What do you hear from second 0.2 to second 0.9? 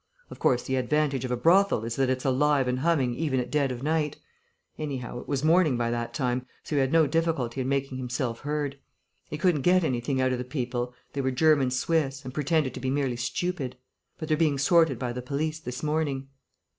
Of course, the